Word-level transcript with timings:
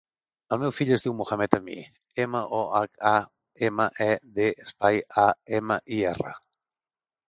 El 0.55 0.59
meu 0.61 0.71
fill 0.77 0.93
es 0.95 1.05
diu 1.07 1.13
Mohamed 1.19 1.57
amir: 1.57 1.75
ema, 2.25 2.43
o, 2.61 2.63
hac, 2.81 2.91
a, 3.13 3.15
ema, 3.71 3.89
e, 4.09 4.11
de, 4.41 4.51
espai, 4.69 5.03
a, 5.29 5.31
ema, 5.63 5.83
i, 6.01 6.07
erra. 6.15 6.39